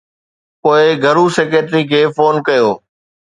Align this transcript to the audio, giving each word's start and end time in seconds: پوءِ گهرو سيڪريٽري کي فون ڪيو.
پوءِ 0.61 0.83
گهرو 1.03 1.25
سيڪريٽري 1.37 1.81
کي 1.91 2.01
فون 2.15 2.33
ڪيو. 2.47 2.69